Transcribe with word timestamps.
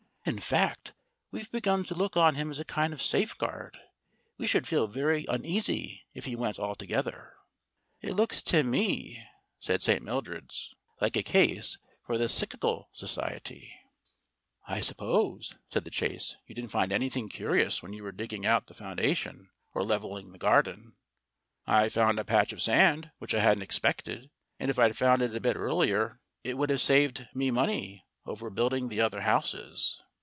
In 0.23 0.37
fact, 0.37 0.93
we've 1.31 1.51
begun 1.51 1.83
to 1.85 1.95
look 1.95 2.15
on 2.15 2.35
him 2.35 2.51
as 2.51 2.59
a 2.59 2.63
kind 2.63 2.93
of 2.93 3.01
safeguard. 3.01 3.79
We 4.37 4.45
should 4.45 4.67
feel 4.67 4.85
very 4.85 5.25
uneasy 5.27 6.05
if 6.13 6.25
he 6.25 6.35
went 6.35 6.59
altogether." 6.59 7.33
"It 8.01 8.13
looks 8.13 8.43
to 8.43 8.63
me," 8.63 9.19
said 9.59 9.81
St. 9.81 10.03
Mildred's, 10.03 10.75
"like 11.01 11.17
a 11.17 11.23
case 11.23 11.79
for 12.05 12.19
the 12.19 12.29
Psychical 12.29 12.91
Society." 12.93 13.73
STORIES 13.73 13.73
WITHOUT 13.73 14.75
TEARS 14.75 14.77
"I 14.77 14.79
suppose," 14.79 15.55
said 15.73 15.85
the 15.85 15.89
Chase, 15.91 16.37
"you 16.45 16.53
didn't 16.53 16.69
find 16.69 16.91
any 16.91 17.09
thing 17.09 17.27
curious 17.27 17.81
when 17.81 17.91
you 17.93 18.03
were 18.03 18.11
digging 18.11 18.45
out 18.45 18.67
the 18.67 18.75
founda 18.75 19.15
tions 19.15 19.47
or 19.73 19.83
levelling 19.83 20.31
the 20.31 20.37
garden?" 20.37 20.93
"I 21.65 21.89
found 21.89 22.19
a 22.19 22.23
patch 22.23 22.53
of 22.53 22.61
sand, 22.61 23.09
which 23.17 23.33
I 23.33 23.39
hadn't 23.39 23.63
expected; 23.63 24.29
and 24.59 24.69
if 24.69 24.77
I'd 24.77 24.95
found 24.95 25.23
it 25.23 25.35
a 25.35 25.41
bit 25.41 25.55
earlier 25.55 26.21
it 26.43 26.59
would 26.59 26.69
have 26.69 26.81
saved 26.81 27.27
me 27.33 27.49
money 27.49 28.05
over 28.27 28.51
building 28.51 28.89
the 28.89 29.01
other 29.01 29.21
houses." 29.21 29.99